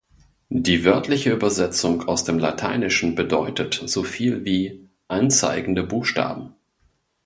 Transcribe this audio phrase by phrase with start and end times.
[0.49, 6.55] Die wörtliche Übersetzung aus dem Lateinischen bedeutet so viel wie "anzeigende Buchstaben".